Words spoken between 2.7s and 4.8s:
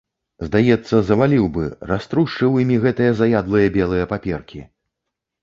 гэтыя заядлыя белыя паперкі.